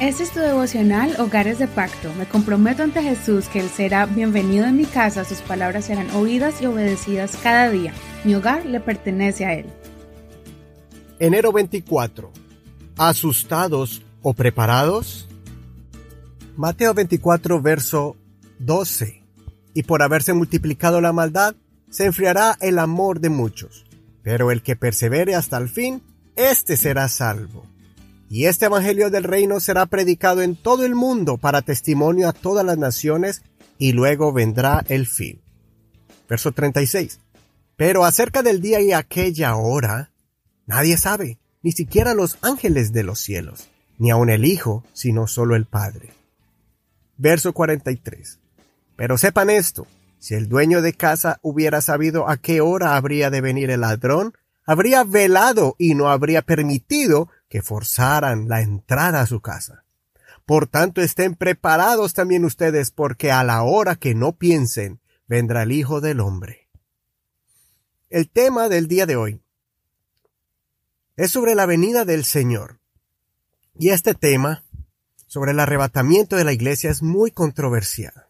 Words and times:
Este 0.00 0.22
es 0.22 0.30
tu 0.30 0.40
devocional 0.40 1.14
Hogares 1.20 1.58
de 1.58 1.68
Pacto. 1.68 2.10
Me 2.14 2.26
comprometo 2.26 2.82
ante 2.82 3.02
Jesús 3.02 3.48
que 3.48 3.60
Él 3.60 3.68
será 3.68 4.06
bienvenido 4.06 4.64
en 4.64 4.78
mi 4.78 4.86
casa, 4.86 5.26
sus 5.26 5.42
palabras 5.42 5.84
serán 5.84 6.10
oídas 6.12 6.62
y 6.62 6.64
obedecidas 6.64 7.36
cada 7.42 7.68
día. 7.68 7.92
Mi 8.24 8.34
hogar 8.34 8.64
le 8.64 8.80
pertenece 8.80 9.44
a 9.44 9.52
Él. 9.52 9.66
Enero 11.18 11.52
24. 11.52 12.32
¿Asustados 12.96 14.00
o 14.22 14.32
preparados? 14.32 15.28
Mateo 16.56 16.94
24, 16.94 17.60
verso 17.60 18.16
12. 18.58 19.22
Y 19.74 19.82
por 19.82 20.02
haberse 20.02 20.32
multiplicado 20.32 21.02
la 21.02 21.12
maldad, 21.12 21.56
se 21.90 22.06
enfriará 22.06 22.56
el 22.62 22.78
amor 22.78 23.20
de 23.20 23.28
muchos. 23.28 23.84
Pero 24.22 24.50
el 24.50 24.62
que 24.62 24.76
persevere 24.76 25.34
hasta 25.34 25.58
el 25.58 25.68
fin, 25.68 26.00
éste 26.36 26.78
será 26.78 27.06
salvo. 27.10 27.66
Y 28.32 28.46
este 28.46 28.66
Evangelio 28.66 29.10
del 29.10 29.24
Reino 29.24 29.58
será 29.58 29.86
predicado 29.86 30.40
en 30.40 30.54
todo 30.54 30.84
el 30.84 30.94
mundo 30.94 31.36
para 31.36 31.62
testimonio 31.62 32.28
a 32.28 32.32
todas 32.32 32.64
las 32.64 32.78
naciones, 32.78 33.42
y 33.76 33.90
luego 33.90 34.32
vendrá 34.32 34.84
el 34.88 35.08
fin. 35.08 35.42
Verso 36.28 36.52
36. 36.52 37.18
Pero 37.74 38.04
acerca 38.04 38.44
del 38.44 38.60
día 38.60 38.80
y 38.80 38.92
aquella 38.92 39.56
hora, 39.56 40.12
nadie 40.64 40.96
sabe, 40.96 41.40
ni 41.62 41.72
siquiera 41.72 42.14
los 42.14 42.38
ángeles 42.40 42.92
de 42.92 43.02
los 43.02 43.18
cielos, 43.18 43.68
ni 43.98 44.12
aun 44.12 44.30
el 44.30 44.44
Hijo, 44.44 44.84
sino 44.92 45.26
solo 45.26 45.56
el 45.56 45.66
Padre. 45.66 46.12
Verso 47.16 47.52
43. 47.52 48.38
Pero 48.94 49.18
sepan 49.18 49.50
esto, 49.50 49.88
si 50.20 50.34
el 50.34 50.48
dueño 50.48 50.82
de 50.82 50.92
casa 50.92 51.40
hubiera 51.42 51.80
sabido 51.80 52.28
a 52.28 52.36
qué 52.36 52.60
hora 52.60 52.94
habría 52.94 53.28
de 53.28 53.40
venir 53.40 53.70
el 53.70 53.80
ladrón, 53.80 54.34
habría 54.64 55.02
velado 55.02 55.74
y 55.78 55.96
no 55.96 56.10
habría 56.10 56.42
permitido 56.42 57.28
que 57.50 57.60
forzaran 57.60 58.48
la 58.48 58.62
entrada 58.62 59.20
a 59.20 59.26
su 59.26 59.40
casa. 59.40 59.84
Por 60.46 60.68
tanto, 60.68 61.02
estén 61.02 61.34
preparados 61.34 62.14
también 62.14 62.44
ustedes, 62.44 62.92
porque 62.92 63.30
a 63.32 63.44
la 63.44 63.62
hora 63.64 63.96
que 63.96 64.14
no 64.14 64.36
piensen, 64.36 65.00
vendrá 65.26 65.64
el 65.64 65.72
Hijo 65.72 66.00
del 66.00 66.20
Hombre. 66.20 66.68
El 68.08 68.30
tema 68.30 68.68
del 68.68 68.88
día 68.88 69.04
de 69.04 69.16
hoy 69.16 69.42
es 71.16 71.32
sobre 71.32 71.54
la 71.54 71.66
venida 71.66 72.04
del 72.04 72.24
Señor. 72.24 72.80
Y 73.74 73.90
este 73.90 74.14
tema, 74.14 74.64
sobre 75.26 75.50
el 75.50 75.60
arrebatamiento 75.60 76.36
de 76.36 76.44
la 76.44 76.52
iglesia, 76.52 76.90
es 76.90 77.02
muy 77.02 77.30
controversial. 77.32 78.28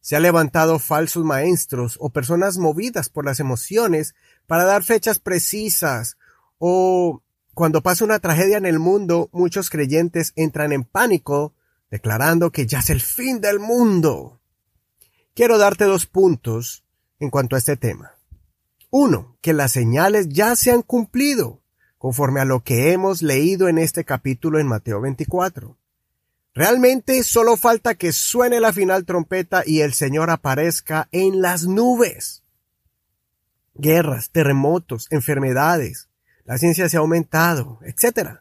Se 0.00 0.16
han 0.16 0.22
levantado 0.22 0.78
falsos 0.78 1.24
maestros 1.24 1.96
o 2.00 2.10
personas 2.10 2.58
movidas 2.58 3.08
por 3.08 3.24
las 3.24 3.40
emociones 3.40 4.14
para 4.46 4.64
dar 4.64 4.82
fechas 4.82 5.18
precisas 5.18 6.16
o 6.58 7.22
cuando 7.60 7.82
pasa 7.82 8.06
una 8.06 8.20
tragedia 8.20 8.56
en 8.56 8.64
el 8.64 8.78
mundo, 8.78 9.28
muchos 9.32 9.68
creyentes 9.68 10.32
entran 10.34 10.72
en 10.72 10.82
pánico, 10.82 11.52
declarando 11.90 12.52
que 12.52 12.66
ya 12.66 12.78
es 12.78 12.88
el 12.88 13.02
fin 13.02 13.42
del 13.42 13.58
mundo. 13.58 14.40
Quiero 15.34 15.58
darte 15.58 15.84
dos 15.84 16.06
puntos 16.06 16.86
en 17.18 17.28
cuanto 17.28 17.56
a 17.56 17.58
este 17.58 17.76
tema. 17.76 18.12
Uno, 18.88 19.36
que 19.42 19.52
las 19.52 19.72
señales 19.72 20.30
ya 20.30 20.56
se 20.56 20.70
han 20.70 20.80
cumplido, 20.80 21.60
conforme 21.98 22.40
a 22.40 22.46
lo 22.46 22.64
que 22.64 22.92
hemos 22.92 23.20
leído 23.20 23.68
en 23.68 23.76
este 23.76 24.06
capítulo 24.06 24.58
en 24.58 24.66
Mateo 24.66 25.02
24. 25.02 25.76
Realmente 26.54 27.22
solo 27.24 27.58
falta 27.58 27.94
que 27.94 28.12
suene 28.12 28.60
la 28.60 28.72
final 28.72 29.04
trompeta 29.04 29.64
y 29.66 29.82
el 29.82 29.92
Señor 29.92 30.30
aparezca 30.30 31.10
en 31.12 31.42
las 31.42 31.64
nubes. 31.64 32.42
Guerras, 33.74 34.30
terremotos, 34.30 35.08
enfermedades, 35.10 36.09
la 36.44 36.58
ciencia 36.58 36.88
se 36.88 36.96
ha 36.96 37.00
aumentado, 37.00 37.78
etc. 37.84 38.40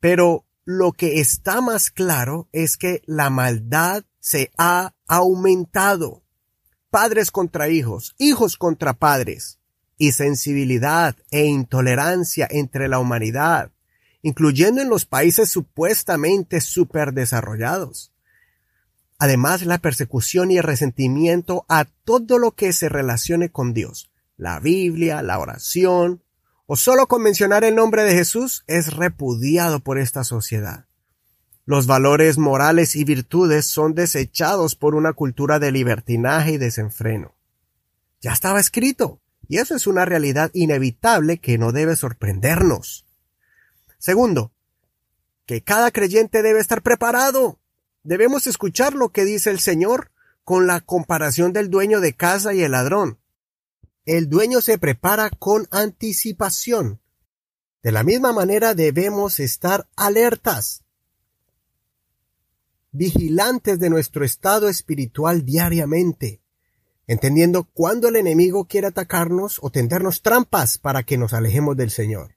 Pero 0.00 0.44
lo 0.64 0.92
que 0.92 1.20
está 1.20 1.60
más 1.60 1.90
claro 1.90 2.48
es 2.52 2.76
que 2.76 3.02
la 3.06 3.30
maldad 3.30 4.04
se 4.20 4.50
ha 4.58 4.94
aumentado. 5.06 6.22
Padres 6.90 7.30
contra 7.30 7.68
hijos, 7.68 8.14
hijos 8.18 8.56
contra 8.56 8.94
padres, 8.94 9.58
y 9.98 10.12
sensibilidad 10.12 11.16
e 11.30 11.44
intolerancia 11.44 12.46
entre 12.50 12.88
la 12.88 13.00
humanidad, 13.00 13.72
incluyendo 14.22 14.80
en 14.80 14.88
los 14.88 15.04
países 15.04 15.50
supuestamente 15.50 16.60
superdesarrollados. 16.60 18.12
Además, 19.18 19.66
la 19.66 19.78
persecución 19.78 20.52
y 20.52 20.58
el 20.58 20.62
resentimiento 20.62 21.66
a 21.68 21.84
todo 22.04 22.38
lo 22.38 22.52
que 22.52 22.72
se 22.72 22.88
relacione 22.88 23.50
con 23.50 23.74
Dios, 23.74 24.10
la 24.36 24.60
Biblia, 24.60 25.22
la 25.22 25.40
oración, 25.40 26.22
o 26.70 26.76
solo 26.76 27.06
con 27.06 27.22
mencionar 27.22 27.64
el 27.64 27.74
nombre 27.74 28.04
de 28.04 28.12
Jesús 28.12 28.62
es 28.66 28.92
repudiado 28.92 29.80
por 29.80 29.98
esta 29.98 30.22
sociedad. 30.22 30.84
Los 31.64 31.86
valores 31.86 32.36
morales 32.36 32.94
y 32.94 33.04
virtudes 33.04 33.64
son 33.64 33.94
desechados 33.94 34.74
por 34.74 34.94
una 34.94 35.14
cultura 35.14 35.58
de 35.58 35.72
libertinaje 35.72 36.52
y 36.52 36.58
desenfreno. 36.58 37.34
Ya 38.20 38.34
estaba 38.34 38.60
escrito, 38.60 39.22
y 39.48 39.56
eso 39.56 39.74
es 39.74 39.86
una 39.86 40.04
realidad 40.04 40.50
inevitable 40.52 41.38
que 41.38 41.56
no 41.56 41.72
debe 41.72 41.96
sorprendernos. 41.96 43.06
Segundo, 43.96 44.52
que 45.46 45.62
cada 45.62 45.90
creyente 45.90 46.42
debe 46.42 46.60
estar 46.60 46.82
preparado. 46.82 47.58
Debemos 48.02 48.46
escuchar 48.46 48.92
lo 48.92 49.08
que 49.08 49.24
dice 49.24 49.48
el 49.48 49.60
Señor 49.60 50.10
con 50.44 50.66
la 50.66 50.82
comparación 50.82 51.54
del 51.54 51.70
dueño 51.70 52.00
de 52.00 52.12
casa 52.12 52.52
y 52.52 52.62
el 52.62 52.72
ladrón 52.72 53.18
el 54.16 54.30
dueño 54.30 54.62
se 54.62 54.78
prepara 54.78 55.28
con 55.28 55.68
anticipación. 55.70 56.98
De 57.82 57.92
la 57.92 58.04
misma 58.04 58.32
manera 58.32 58.72
debemos 58.72 59.38
estar 59.38 59.86
alertas, 59.96 60.82
vigilantes 62.90 63.78
de 63.78 63.90
nuestro 63.90 64.24
estado 64.24 64.70
espiritual 64.70 65.44
diariamente, 65.44 66.40
entendiendo 67.06 67.64
cuándo 67.64 68.08
el 68.08 68.16
enemigo 68.16 68.64
quiere 68.64 68.86
atacarnos 68.86 69.58
o 69.60 69.68
tendernos 69.68 70.22
trampas 70.22 70.78
para 70.78 71.02
que 71.02 71.18
nos 71.18 71.34
alejemos 71.34 71.76
del 71.76 71.90
Señor. 71.90 72.34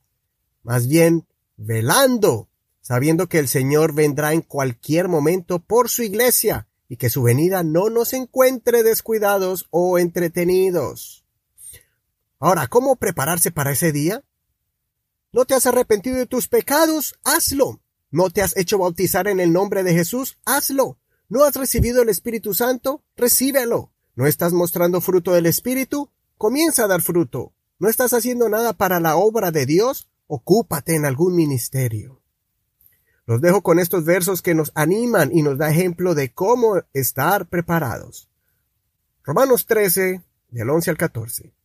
Más 0.63 0.89
bien, 0.89 1.25
velando, 1.55 2.49
sabiendo 2.81 3.29
que 3.29 3.39
el 3.39 3.47
Señor 3.47 3.95
vendrá 3.95 4.33
en 4.33 4.41
cualquier 4.41 5.07
momento 5.07 5.59
por 5.59 5.87
su 5.87 6.03
iglesia 6.03 6.67
y 6.89 6.97
que 6.97 7.09
su 7.09 7.23
venida 7.23 7.63
no 7.63 7.89
nos 7.89 8.11
encuentre 8.11 8.83
descuidados 8.83 9.67
o 9.69 9.99
entretenidos. 9.99 11.20
Ahora, 12.41 12.65
¿cómo 12.65 12.95
prepararse 12.95 13.51
para 13.51 13.71
ese 13.71 13.91
día? 13.91 14.23
¿No 15.31 15.45
te 15.45 15.53
has 15.53 15.67
arrepentido 15.67 16.17
de 16.17 16.25
tus 16.25 16.47
pecados? 16.47 17.13
Hazlo. 17.23 17.81
¿No 18.09 18.31
te 18.31 18.41
has 18.41 18.57
hecho 18.57 18.79
bautizar 18.79 19.27
en 19.27 19.39
el 19.39 19.53
nombre 19.53 19.83
de 19.83 19.93
Jesús? 19.93 20.39
Hazlo. 20.43 20.97
¿No 21.29 21.43
has 21.43 21.55
recibido 21.55 22.01
el 22.01 22.09
Espíritu 22.09 22.55
Santo? 22.55 23.03
Recíbelo. 23.15 23.93
¿No 24.15 24.25
estás 24.25 24.53
mostrando 24.53 25.01
fruto 25.01 25.33
del 25.33 25.45
Espíritu? 25.45 26.09
Comienza 26.39 26.85
a 26.85 26.87
dar 26.87 27.03
fruto. 27.03 27.53
¿No 27.77 27.87
estás 27.87 28.11
haciendo 28.11 28.49
nada 28.49 28.73
para 28.73 28.99
la 28.99 29.17
obra 29.17 29.51
de 29.51 29.67
Dios? 29.67 30.09
Ocúpate 30.25 30.95
en 30.95 31.05
algún 31.05 31.35
ministerio. 31.35 32.23
Los 33.27 33.41
dejo 33.41 33.61
con 33.61 33.77
estos 33.77 34.03
versos 34.03 34.41
que 34.41 34.55
nos 34.55 34.71
animan 34.73 35.29
y 35.31 35.43
nos 35.43 35.59
da 35.59 35.69
ejemplo 35.69 36.15
de 36.15 36.33
cómo 36.33 36.81
estar 36.93 37.47
preparados. 37.49 38.29
Romanos 39.23 39.67
13, 39.67 40.23
del 40.49 40.69
11 40.71 40.89
al 40.89 40.97
14 40.97 41.60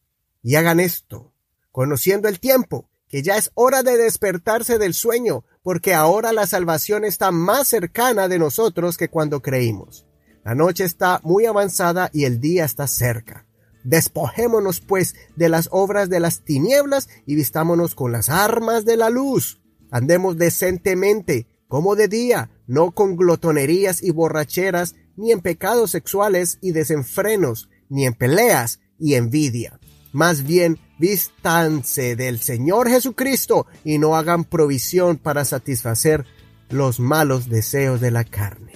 y 0.46 0.54
hagan 0.54 0.78
esto, 0.78 1.32
conociendo 1.72 2.28
el 2.28 2.38
tiempo, 2.38 2.88
que 3.08 3.24
ya 3.24 3.36
es 3.36 3.50
hora 3.54 3.82
de 3.82 3.96
despertarse 3.96 4.78
del 4.78 4.94
sueño, 4.94 5.44
porque 5.64 5.92
ahora 5.92 6.32
la 6.32 6.46
salvación 6.46 7.04
está 7.04 7.32
más 7.32 7.66
cercana 7.66 8.28
de 8.28 8.38
nosotros 8.38 8.96
que 8.96 9.08
cuando 9.08 9.42
creímos. 9.42 10.06
La 10.44 10.54
noche 10.54 10.84
está 10.84 11.18
muy 11.24 11.46
avanzada 11.46 12.10
y 12.12 12.26
el 12.26 12.40
día 12.40 12.64
está 12.64 12.86
cerca. 12.86 13.48
Despojémonos 13.82 14.80
pues 14.80 15.16
de 15.34 15.48
las 15.48 15.68
obras 15.72 16.08
de 16.10 16.20
las 16.20 16.44
tinieblas 16.44 17.08
y 17.26 17.34
vistámonos 17.34 17.96
con 17.96 18.12
las 18.12 18.28
armas 18.28 18.84
de 18.84 18.96
la 18.96 19.10
luz. 19.10 19.60
Andemos 19.90 20.36
decentemente, 20.36 21.48
como 21.66 21.96
de 21.96 22.06
día, 22.06 22.50
no 22.68 22.92
con 22.92 23.16
glotonerías 23.16 24.00
y 24.00 24.12
borracheras, 24.12 24.94
ni 25.16 25.32
en 25.32 25.40
pecados 25.40 25.90
sexuales 25.90 26.58
y 26.62 26.70
desenfrenos, 26.70 27.68
ni 27.88 28.06
en 28.06 28.14
peleas 28.14 28.78
y 28.96 29.14
envidia 29.14 29.80
más 30.16 30.44
bien, 30.44 30.78
vístanse 30.98 32.16
del 32.16 32.40
Señor 32.40 32.88
Jesucristo 32.88 33.66
y 33.84 33.98
no 33.98 34.16
hagan 34.16 34.44
provisión 34.44 35.18
para 35.18 35.44
satisfacer 35.44 36.24
los 36.70 37.00
malos 37.00 37.50
deseos 37.50 38.00
de 38.00 38.10
la 38.10 38.24
carne. 38.24 38.72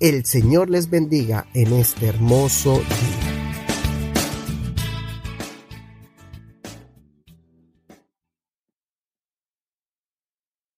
El 0.00 0.26
Señor 0.26 0.68
les 0.68 0.90
bendiga 0.90 1.46
en 1.54 1.72
este 1.72 2.08
hermoso 2.08 2.74
día. 2.74 3.31